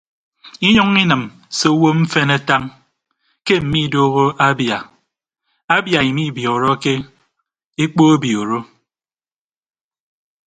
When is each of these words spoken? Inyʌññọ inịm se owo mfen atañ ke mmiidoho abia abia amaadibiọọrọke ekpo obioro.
Inyʌññọ 0.67 0.99
inịm 1.03 1.23
se 1.57 1.67
owo 1.73 1.87
mfen 1.99 2.29
atañ 2.37 2.63
ke 3.45 3.55
mmiidoho 3.63 4.23
abia 4.47 4.77
abia 5.75 5.99
amaadibiọọrọke 6.03 6.93
ekpo 7.83 8.03
obioro. 8.13 8.59